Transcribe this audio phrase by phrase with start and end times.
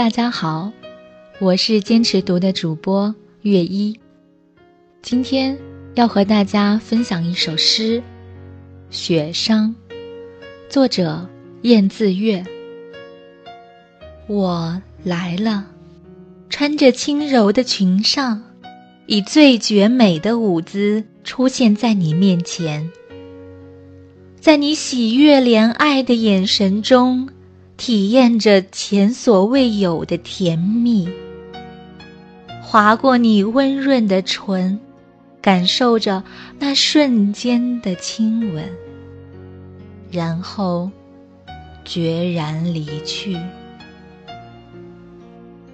[0.00, 0.72] 大家好，
[1.40, 4.00] 我是坚持读的主播月一，
[5.02, 5.58] 今天
[5.94, 7.98] 要和大家分享一首诗
[8.88, 9.56] 《雪殇》，
[10.70, 11.28] 作者
[11.64, 12.42] 燕自月。
[14.26, 15.66] 我来了，
[16.48, 18.40] 穿着轻柔的裙裳，
[19.04, 22.90] 以最绝美的舞姿出现在你面前，
[24.40, 27.28] 在你喜悦怜爱的眼神中。
[27.80, 31.08] 体验着前所未有的甜蜜，
[32.60, 34.78] 划过你温润的唇，
[35.40, 36.22] 感受着
[36.58, 38.68] 那瞬间的亲吻，
[40.10, 40.90] 然后
[41.82, 43.38] 决然离去。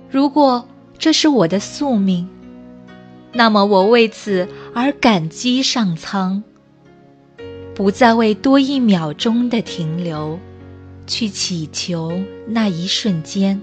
[0.09, 2.29] 如果这是我的宿命，
[3.33, 6.45] 那么我为此而感激上苍，
[7.75, 10.39] 不再为多一秒钟的停留。
[11.07, 13.61] 去祈求那一瞬间，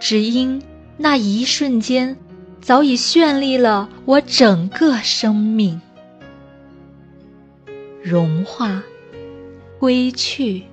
[0.00, 0.62] 只因
[0.96, 2.16] 那一瞬间
[2.60, 5.80] 早已绚丽了我整个生命。
[8.02, 8.82] 融化，
[9.78, 10.64] 归去，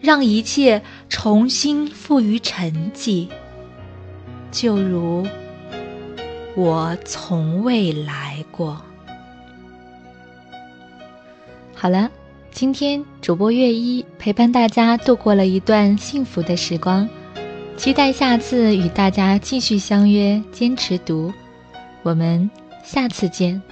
[0.00, 3.28] 让一切重新赋予沉寂，
[4.50, 5.26] 就如
[6.56, 8.80] 我从未来过。
[11.74, 12.10] 好了。
[12.50, 17.08] 今天主播月一陪伴大家度过了一段幸福的时光，
[17.76, 21.32] 期待下次与大家继续相约，坚持读，
[22.02, 22.50] 我们
[22.82, 23.62] 下次见。